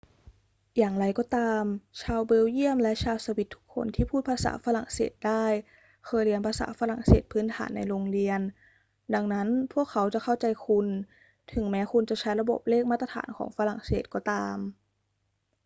[0.77, 1.63] อย่างไรก็ตาม
[2.01, 5.45] ชาวเบลเยียมและชาวสวิสทุกคนที่พูดภาษาฝรั่งเศสได้
[6.05, 8.39] เคยเรียนภาษาฝรั่งเศสพื้นฐานในโรงเรียน
[9.13, 10.87] ดังนั้นพวกเขาจะเข้าใจคุณ
[11.53, 14.57] ถึงแม้คุณจะใช้ระบบเลขมาตรฐานของฝรั่งเศสก็ตาม